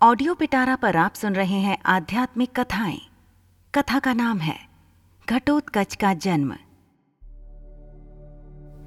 Audio 0.00 0.34
पिटारा 0.34 0.74
पर 0.76 0.96
आप 0.96 1.14
सुन 1.14 1.34
रहे 1.34 1.56
हैं 1.60 1.76
आध्यात्मिक 1.86 2.50
कथाएँ। 2.58 3.00
कथा 3.74 3.98
का 3.98 4.12
नाम 4.12 4.38
है 4.38 4.54
घटोत्कच 5.28 5.94
का 5.94 6.12
जन्म। 6.14 6.54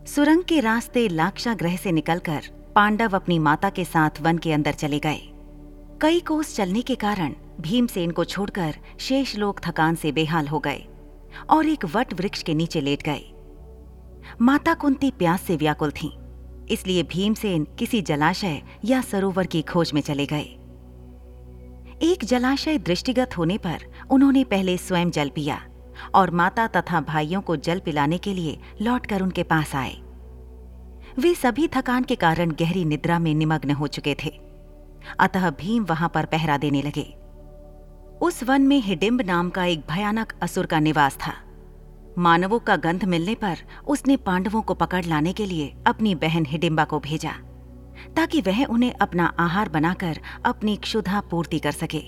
सुरंग 0.05 0.43
के 0.43 0.59
रास्ते 0.59 1.07
लाक्षा 1.07 1.53
ग्रह 1.53 1.75
से 1.75 1.91
निकलकर 1.91 2.47
पांडव 2.75 3.15
अपनी 3.15 3.37
माता 3.39 3.69
के 3.69 3.85
साथ 3.85 4.21
वन 4.21 4.37
के 4.37 4.53
अंदर 4.53 4.73
चले 4.73 4.99
गए। 4.99 5.19
कई 6.01 6.19
कोस 6.19 6.55
चलने 6.55 6.81
के 6.81 6.95
कारण 6.95 7.33
भीमसेन 7.59 8.11
को 8.11 8.25
छोड़कर 8.25 8.75
शेष 8.99 9.35
लोग 9.35 9.61
थकान 9.65 9.95
से 9.95 10.11
बेहाल 10.11 10.47
हो 10.47 10.59
गए 10.59 10.83
और 11.49 11.67
एक 11.67 11.85
वट 11.85 12.13
वृक्ष 12.13 12.43
के 12.43 12.53
नीचे 12.53 12.81
लेट 12.81 13.03
गए। 13.03 14.33
माता 14.41 14.73
कुंती 14.73 15.11
प्यास 15.11 15.41
से 15.41 15.57
व्याकुल 15.57 15.91
थीं, 15.91 16.11
इसलिए 16.65 17.03
भीमसेन 17.03 17.67
किसी 17.79 18.01
जलाशय 18.01 18.61
या 18.85 19.01
सरोवर 19.01 19.45
की 19.45 19.61
खोज 19.61 19.93
में 19.93 20.01
चले 20.01 20.25
गए। 20.25 20.59
एक 22.03 22.23
जलाशय 22.25 22.77
दृष्टिगत 22.77 23.37
होने 23.37 23.57
पर 23.57 23.83
उन्होंने 24.11 24.43
पहले 24.43 24.77
स्वयं 24.77 25.09
जल 25.11 25.29
पिया 25.29 25.59
और 26.15 26.31
माता 26.31 26.65
तथा 26.67 26.99
भाइयों 27.01 27.41
को 27.41 27.55
जल 27.55 27.79
पिलाने 27.79 28.17
के 28.17 28.33
लिए 28.33 28.57
लौटकर 28.81 29.21
उनके 29.21 29.43
पास 29.43 29.75
आए। 29.75 29.93
वे 31.19 31.33
सभी 31.33 31.67
थकान 31.67 32.03
के 32.03 32.15
कारण 32.15 32.51
गहरी 32.51 32.83
निद्रा 32.85 33.19
में 33.19 33.33
निमग्न 33.35 33.71
हो 33.71 33.87
चुके 33.87 34.15
थे। 34.25 34.29
अतः 35.19 35.49
भीम 35.49 35.83
वहाँ 35.83 36.09
पर 36.09 36.25
पहरा 36.25 36.57
देने 36.57 36.81
लगे। 36.81 37.05
उस 38.21 38.43
वन 38.43 38.61
में 38.61 38.79
हिडिम्ब 38.79 39.21
नाम 39.21 39.49
का 39.49 39.65
एक 39.65 39.87
भयानक 39.89 40.33
असुर 40.41 40.65
का 40.65 40.79
निवास 40.79 41.17
था। 41.17 41.33
मानवों 42.17 42.59
का 42.59 42.75
गंध 42.75 43.05
मिलने 43.05 43.35
पर 43.35 43.57
उसने 43.87 44.17
पांडवों 44.17 44.61
को 44.61 44.73
पकड़ 44.73 45.05
लाने 45.05 45.33
के 45.33 45.45
लिए 45.45 45.73
अपनी 45.87 46.15
बहन 46.15 46.45
हिडिम्बा 46.45 46.83
को 46.83 46.99
भेजा। 46.99 47.33
ताकि 48.15 48.41
वह 48.41 48.63
उन्हें 48.65 48.93
अपना 48.93 49.25
आहार 49.39 49.69
बनाकर 49.69 50.19
अपनी 50.45 50.75
क्षुधा 50.75 51.21
पूर्ति 51.21 51.59
कर 51.59 51.71
सके। 51.71 52.01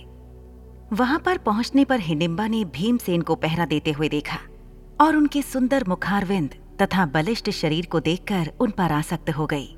वहाँ 0.93 1.19
पर 1.19 1.37
पहुँचने 1.37 1.85
पर 1.85 1.99
हिडिम्बा 1.99 2.47
ने 2.47 2.63
भीमसेन 2.65 3.21
को 3.21 3.35
पहरा 3.35 3.65
देते 3.65 3.91
हुए 3.91 4.09
देखा 4.09 4.37
और 5.01 5.15
उनके 5.15 5.41
सुंदर 5.41 5.83
मुखारविंद 5.87 6.55
तथा 6.81 7.05
बलिष्ठ 7.05 7.49
शरीर 7.49 7.85
को 7.85 7.99
देखकर 7.99 8.51
उन 8.59 8.71
पर 8.71 8.91
आसक्त 8.91 9.29
हो 9.29 9.45
गई। 9.45 9.75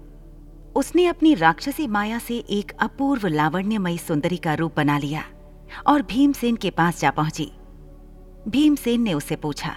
उसने 0.75 1.05
अपनी 1.05 1.33
राक्षसी 1.33 1.87
माया 1.87 2.19
से 2.19 2.37
एक 2.37 2.71
अपूर्व 2.79 3.27
लावण्यमयी 3.27 3.97
सुंदरी 3.97 4.37
का 4.37 4.53
रूप 4.53 4.75
बना 4.77 4.97
लिया 4.97 5.23
और 5.87 6.01
भीमसेन 6.01 6.55
के 6.55 6.69
पास 6.69 6.99
जा 6.99 7.11
पहुँची। 7.11 7.51
भीमसेन 8.47 9.01
ने 9.01 9.13
उससे 9.13 9.35
पूछा, 9.35 9.75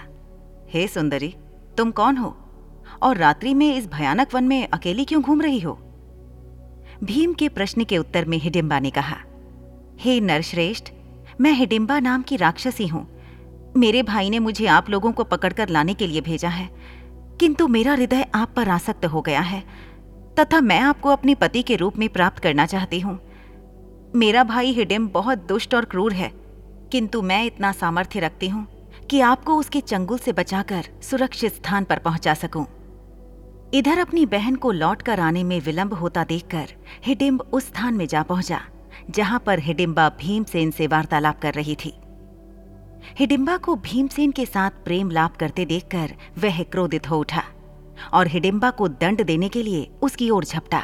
हे 0.69 0.87
सुंदरी, 0.87 1.33
तुम 1.77 1.91
कौन 1.91 2.17
हो? 2.17 2.35
और 3.01 3.17
रात्रि 3.17 3.53
में 3.53 3.75
इस 3.75 3.87
भयानक 3.87 4.33
वन 4.33 4.43
में 4.43 4.67
अकेली 4.67 5.05
क्यों 5.05 5.21
घूम 5.21 5.41
रही 5.41 5.59
हो? 5.59 5.79
भीम 7.03 7.33
के 7.33 7.47
प्रश्न 7.49 7.83
के 7.83 7.97
उत्तर 7.97 8.25
में 8.25 8.37
हिडिम्बा 8.37 8.79
ने 8.79 8.89
कहा, 8.89 9.15
हे 9.99 10.19
नरश्रेष्ठ, 10.21 10.91
मैं 11.41 11.51
हिडिम्बा 11.51 11.99
नाम 11.99 12.21
की 12.21 12.35
राक्षसी 12.35 12.87
हूँ। 12.87 13.05
मेरे 13.77 14.01
भाई 14.03 14.29
ने 14.29 14.39
मुझे 14.39 14.65
आप 14.65 14.89
लोगों 14.89 15.11
को 15.11 15.23
पकड़कर 15.23 15.69
लाने 15.69 15.93
के 15.93 16.07
लिए 16.07 16.21
भेजा 16.21 16.49
है, 16.49 16.69
किंतु 17.39 17.67
मेरा 17.67 17.93
हृदय 17.93 18.25
आप 18.35 18.53
पर 18.55 18.69
आसक्त 18.69 19.05
हो 19.05 19.21
गया 19.21 19.41
है, 19.41 19.63
तथा 20.39 20.59
मैं 20.61 20.79
आपको 20.79 21.09
अपने 21.09 21.35
पति 21.35 21.61
के 21.61 21.75
रूप 21.75 21.97
में 21.97 22.07
प्राप्त 22.09 22.39
करना 22.39 22.65
चाहती 22.65 22.99
हूँ। 22.99 23.19
मेरा 24.15 24.43
भाई 24.43 24.71
हिडिम 24.71 25.07
बहुत 25.07 25.47
दुष्ट 25.47 25.75
और 25.75 25.85
क्रूर 25.85 26.13
है, 26.13 26.31
किंतु 26.91 27.21
मैं 27.21 27.43
इतना 27.45 27.71
सामर्थ्य 27.71 28.19
रखती 28.19 28.49
हूँ 28.49 28.67
कि 29.09 29.21
आपको 29.21 29.55
उसके 29.55 29.81
चंगुल 29.81 30.17
से 30.17 30.33
बचाकर 30.33 30.87
सुरक्षित 31.01 31.53
स्थान 31.53 31.83
पर 31.83 31.99
पहुँचा 31.99 32.33
सकूँ। 32.33 32.65
इधर 33.73 33.97
अपनी 33.97 34.25
बहन 34.25 34.55
को 34.55 34.71
लौट 34.71 35.01
कर 35.01 35.19
आने 35.19 35.43
में 35.43 35.59
विलंब 35.61 35.93
होता 35.93 36.23
देखकर 36.23 36.69
हिडिम्ब 37.05 37.41
उस 37.41 37.65
स्थान 37.65 37.93
में 37.93 38.05
जा 38.07 38.23
पहुँचा, 38.23 38.59
जहाँ 39.09 39.41
पर 39.45 39.59
हिडिम्बा 39.59 40.07
भीमसेन 40.19 40.71
से 40.71 40.87
वार्तालाप 40.87 41.39
कर 41.41 41.53
रही 41.53 41.75
थी। 41.75 41.93
हिडिम्बा 43.19 43.55
को 43.57 43.75
भीमसेन 43.75 44.31
के 44.31 44.45
साथ 44.45 44.83
प्रेम 44.85 45.11
लाभ 45.11 45.35
करते 45.39 45.65
देखकर 45.65 46.13
वह 46.37 46.61
क्रोधित 46.63 47.09
हो 47.09 47.19
उठा 47.19 47.43
और 48.13 48.27
हिडिम्बा 48.27 48.69
को 48.71 48.87
दंड 48.87 49.23
देने 49.25 49.49
के 49.49 49.63
लिए 49.63 49.89
उसकी 50.01 50.29
ओर 50.29 50.45
झपटा। 50.45 50.83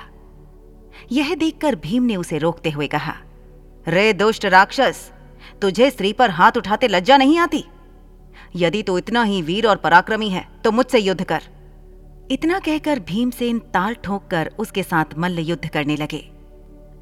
यह 1.12 1.36
देखकर 1.36 1.76
भीम 1.76 2.04
ने 2.04 2.16
उसे 2.16 2.38
रोकते 2.38 2.70
हुए 2.70 2.88
कहा, 2.88 3.14
रे 3.88 4.12
दुष्ट 4.14 4.46
राक्षस, 4.46 5.12
तुझे 5.62 5.90
स्त्री 5.92 6.14
पर 6.14 6.30
हाथ 6.30 6.58
उठाते 6.58 6.88
लज्जा 6.88 7.18
नहीं 7.18 7.38
आती? 7.40 7.64
यदि 8.56 8.84
तू 8.84 8.94
तो 8.94 8.98
इतना 8.98 9.24
ही 9.24 9.42
वीर 9.42 9.68
और 9.68 9.76
पराक्रमी 9.78 10.30
है 10.30 10.48
तो 10.64 10.72
मुझसे 10.72 11.00
युद्ध 11.00 11.24
कर। 11.24 11.44
इतना 12.30 12.58
कहकर 12.60 13.00
भीमसेन 13.00 13.60
ताल 13.74 13.94
ठोक 13.96 14.26
कर 14.28 14.52
उसके 14.60 14.84
साथ 14.84 15.18
मल्ल 15.18 15.40
युद्ध 15.40 15.68
करने 15.68 15.96
लगे। 15.96 16.20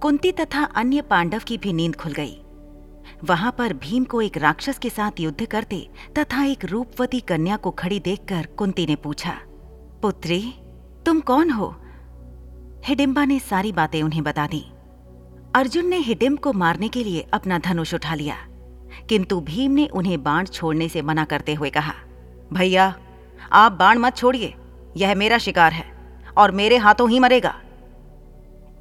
कुंती 0.02 0.32
तथा 0.32 0.64
अन्य 0.76 1.02
पांडव 1.02 1.42
की 1.48 1.58
भी 1.58 1.72
नींद 1.74 1.96
खुल 1.96 2.12
गई। 2.12 2.36
वहाँ 3.24 3.54
पर 3.58 3.74
भीम 3.76 4.04
को 4.04 4.22
एक 4.22 4.38
राक्षस 4.38 4.78
के 4.80 4.90
साथ 4.90 5.20
युद्ध 5.20 5.46
करते 5.46 5.88
तथा 6.18 6.44
एक 6.46 6.66
रूपवती 6.66 7.20
कन्या 7.22 7.56
को 7.58 7.72
खड़ी 7.72 8.00
देखकर 8.00 8.46
कुंती 8.58 8.86
ने 8.86 8.96
पूछा, 8.96 9.34
पुत्री, 10.02 10.42
तुम 11.06 11.20
कौन 11.22 11.50
हो? 11.50 11.76
हिडिम्बा 12.86 13.24
ने 13.26 13.40
सारी 13.40 13.72
बातें 13.72 14.02
उन्हें 14.04 14.24
बता 14.24 14.46
दी। 14.48 14.64
अर्जुन 15.56 15.88
ने 15.88 15.98
हिडिम्ब 16.00 16.40
को 16.40 16.54
मारने 16.54 16.88
के 16.88 17.04
लिए 17.04 17.26
अपना 17.34 17.58
धनुष 17.60 17.94
उठा 17.94 18.16
लिया, 18.16 18.36
किंतु 19.10 19.40
भीम 19.42 19.72
ने 19.72 19.88
उन्हें 19.88 20.22
बाण 20.24 20.46
छोड़ने 20.46 20.90
से 20.90 21.02
मना 21.02 21.26
करते 21.26 21.54
हुए 21.54 21.70
कहा, 21.70 21.94
भैया, 22.54 22.94
आप 23.52 23.72
बाण 23.72 24.00
मत 24.00 24.18
छोड़िए। 24.18 24.54
यह 24.98 25.16
मेरा 25.16 25.38
शिकार 25.38 25.74
है 25.74 25.86
और 26.38 26.52
मेरे 26.52 26.78
हाथों 26.78 27.10
ही 27.10 27.20
मरेगा। 27.20 27.54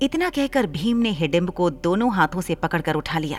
इतना 0.03 0.29
कहकर 0.31 0.67
भीम 0.67 0.97
ने 0.97 1.11
हिडिम्ब 1.11 1.51
को 1.51 1.71
दोनों 1.71 2.13
हाथों 2.15 2.41
से 2.41 2.55
पकड़कर 2.55 2.95
उठा 2.95 3.19
लिया 3.19 3.39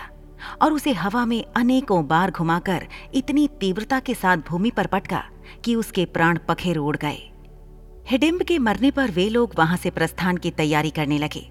और 0.61 0.73
उसे 0.73 0.91
हवा 0.93 1.25
में 1.25 1.43
अनेकों 1.55 2.05
बार 2.07 2.31
घुमाकर 2.31 2.85
इतनी 3.13 3.47
तीव्रता 3.59 3.99
के 3.99 4.13
साथ 4.13 4.37
भूमि 4.37 4.71
पर 4.71 4.87
पटका 4.87 5.23
कि 5.65 5.75
उसके 5.75 6.05
प्राण 6.05 6.39
पखेर 6.47 6.77
उड़ 6.77 6.95
गए। 6.97 7.31
हिडिम्ब 8.09 8.43
के 8.43 8.57
मरने 8.59 8.91
पर 8.91 9.11
वे 9.11 9.27
लोग 9.29 9.53
वहाँ 9.57 9.77
से 9.77 9.89
प्रस्थान 9.89 10.37
की 10.37 10.51
तैयारी 10.51 10.89
करने 10.89 11.17
लगे। 11.17 11.49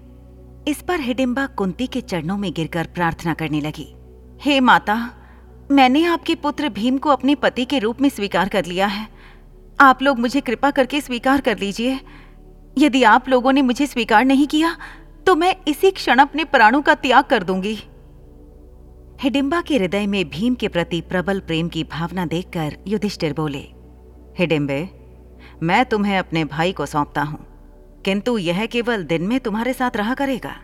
इस 0.67 0.81
पर 0.81 0.99
हिडिम्बा 0.99 1.45
कुंती 1.47 1.87
के 1.87 2.01
चरणों 2.01 2.37
में 2.37 2.51
गिरकर 2.53 2.87
प्रार्थना 2.87 3.33
करने 3.33 3.61
लगी। 3.61 3.87
हे 4.41 4.59
माता, 4.59 4.95
मैंने 5.71 6.05
आपके 6.05 6.35
पुत्र 6.35 6.69
भीम 6.69 6.97
को 6.97 7.09
अपने 7.09 7.35
पति 7.35 7.65
के 7.65 7.79
रूप 7.79 8.01
में 8.01 8.09
स्वीकार 8.09 8.49
कर 8.49 8.65
लिया 8.65 8.87
है। 8.87 9.07
आप 9.79 10.01
लोग 10.01 10.19
मुझे 10.19 10.41
कृपा 10.41 10.69
करके 10.71 10.99
स्वीकार 11.01 11.41
कर 11.41 11.57
लीजिए। 11.59 11.99
यदि 12.77 13.01
आप 13.03 13.27
लोगों 13.29 13.51
ने 13.53 13.61
मुझे 13.61 13.87
स्वीकार 13.87 14.25
नहीं 14.25 14.47
किया 14.47 14.75
तो 15.27 15.35
मैं 15.35 15.55
इसी 15.67 15.91
क्षण 15.91 16.19
अपने 16.19 16.43
प्राणों 16.45 16.81
का 16.81 16.95
त्याग 16.95 17.23
कर 17.23 17.43
दूँगी। 17.43 17.77
हिडिम्बा 19.21 19.61
के 19.61 19.77
हृदय 19.77 20.07
में 20.07 20.29
भीम 20.29 20.55
के 20.55 20.67
प्रति 20.67 21.01
प्रबल 21.01 21.39
प्रेम 21.39 21.69
की 21.69 21.83
भावना 21.83 22.25
देखकर 22.25 22.77
युधिष्ठिर 22.87 23.33
बोले, 23.33 23.63
हिडिम्बे, 24.37 24.89
मैं 25.63 25.85
तुम्हें 25.85 26.17
अपने 26.17 26.43
भाई 26.45 26.71
को 26.71 26.85
सौंपता 26.85 27.21
हूँ, 27.21 27.45
किंतु 28.05 28.37
यह 28.37 28.65
केवल 28.65 29.03
दिन 29.03 29.23
में 29.23 29.39
तुम्हारे 29.39 29.73
साथ 29.73 29.97
रहा 29.97 30.13
करेगा 30.13 30.55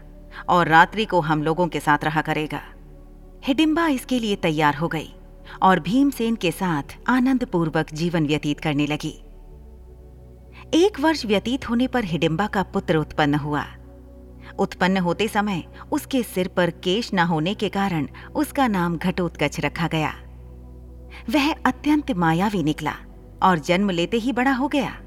और 0.50 0.68
रात्रि 0.68 1.06
को 1.06 1.22
हम 1.22 1.44
लोगों 1.44 1.68
के 1.68 1.80
साथ 1.80 2.04
रहा 2.04 2.22
करेगा। 2.22 2.62
हिडिम्बा 3.46 3.88
इसके 3.90 4.20
लिए 4.20 4.36
तैयार 4.38 4.76
हो 4.76 4.88
गई। 4.88 5.14
और 5.64 5.80
भीमसेन 5.80 6.36
के 6.36 6.52
साथ 6.52 6.98
आनंद 7.08 7.46
पूर्वक 7.46 7.94
जीवन 7.94 8.28
व्यतीत 8.28 8.60
करने 8.60 8.86
लगी। 8.88 9.14
एक 10.76 11.00
वर्ष 11.00 11.26
व्यतीत 11.26 11.70
होने 11.70 11.88
पर 11.88 12.04
हिडिम्बा 12.04 12.48
का 12.48 12.64
पुत्र 12.64 12.98
उत्पन्न 12.98 13.36
हुआ। 13.36 13.66
उत्पन्न 14.60 14.98
होते 14.98 15.28
समय 15.28 15.64
उसके 15.92 16.24
सिर 16.24 16.48
पर 16.48 16.70
केश 16.84 17.14
न 17.14 17.20
होने 17.20 17.54
के 17.54 17.70
कारण 17.70 18.08
उसका 18.36 18.68
नाम 18.68 18.98
घटोत्कच 18.98 19.60
रखा 19.60 19.88
गया। 19.88 20.14
वह 21.30 21.52
अत्यंत 21.66 22.12
मायावी 22.12 22.64
निकला 22.64 22.94
और 23.44 23.60
जन्म 23.60 23.90
लेते 23.90 24.18
ही 24.18 24.32
बड़ा 24.32 24.52
हो 24.52 24.68
गया। 24.68 24.98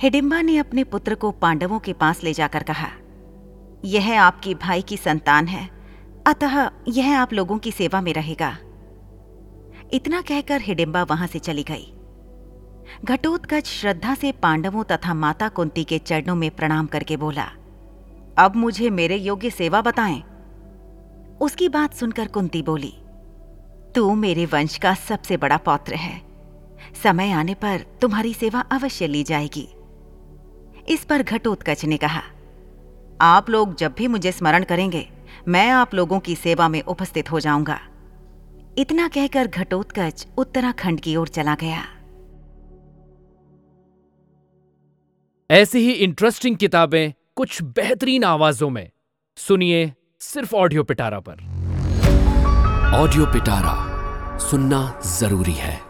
हिडिम्बा 0.00 0.40
ने 0.42 0.56
अपने 0.58 0.84
पुत्र 0.84 1.14
को 1.14 1.30
पांडवों 1.32 1.78
के 1.78 1.92
पास 1.92 2.22
ले 2.24 2.32
जाकर 2.32 2.62
कहा, 2.62 2.88
यह 3.84 4.20
आपकी 4.22 4.54
भाई 4.54 4.82
की 4.82 4.96
संतान 4.96 5.46
है। 5.46 5.68
अतः 6.26 6.70
यह 6.88 7.18
आप 7.20 7.32
लोगों 7.32 7.58
की 7.58 7.72
सेवा 7.72 8.00
में 8.00 8.12
रहेगा। 8.14 8.56
इतना 9.92 10.20
कहकर 10.20 10.60
हिडिम्बा 10.60 11.02
वहाँ 11.02 11.26
से 11.26 11.38
चली 11.38 11.62
गई। 11.62 11.92
घटोत्कच 13.04 13.66
श्रद्धा 13.66 14.14
से 14.14 14.32
पांडवों 14.32 14.84
तथा 14.84 15.14
माता 15.14 15.48
कुंती 15.48 15.84
के 15.84 15.98
चरणों 15.98 16.34
में 16.34 16.50
प्रणाम 16.50 16.86
करके 16.86 17.16
बोला, 17.16 17.48
अब 18.38 18.56
मुझे 18.56 18.90
मेरे 18.90 19.16
योग्य 19.16 19.50
सेवा 19.50 19.80
बताएँ। 19.80 20.22
उसकी 21.40 21.68
बात 21.68 21.94
सुनकर 21.94 22.26
कुंती 22.26 22.62
बोली, 22.62 22.92
तू 23.94 24.14
मेरे 24.14 24.46
वंश 24.46 24.76
का 24.78 24.94
सबसे 24.94 25.36
बड़ा 25.36 25.56
पौत्र 25.56 25.94
है। 25.94 26.20
समय 27.02 27.30
आने 27.30 27.54
पर 27.54 27.84
तुम्हारी 28.00 28.32
सेवा 28.34 28.60
अवश्य 28.72 29.06
ली 29.06 29.22
जाएगी। 29.24 29.68
इस 30.88 31.04
पर 31.04 31.22
घटोत्कच 31.22 31.84
ने 31.84 31.96
कहा, 31.96 32.22
आप 33.20 33.50
लोग 33.50 33.74
जब 33.76 33.94
भी 33.98 34.08
मुझे 34.08 34.32
स्मरण 34.32 34.64
करेंगे, 34.64 35.08
मैं 35.48 35.68
आप 35.70 35.94
लोगों 35.94 36.18
की 36.20 36.34
सेवा 36.36 36.68
में 36.68 36.82
उपस्थित 36.82 37.30
हो 37.30 37.40
जाऊँगा। 37.40 37.78
इतना 38.78 39.08
कहकर 39.08 39.46
घटोत्कच 39.46 40.26
उत्तराखंड 40.38 41.00
की 41.00 41.16
ओर 41.16 41.28
चला 41.28 41.54
गया। 41.54 41.84
ऐसी 45.50 45.78
ही 45.78 45.92
इंटरेस्टिंग 45.92 46.56
किताबें 46.56 47.12
कुछ 47.36 47.62
बेहतरीन 47.62 48.24
आवाजों 48.24 48.70
में। 48.70 48.90
सुनिए 49.36 49.92
सिर्फ़ 50.20 50.54
ऑडियो 50.56 50.84
पिटारा 50.84 51.20
पर। 51.20 51.44
ऑडियो 52.94 53.26
पिटारा 53.26 53.74
सुनना 54.38 55.00
ज़रूरी 55.06 55.52
है। 55.52 55.85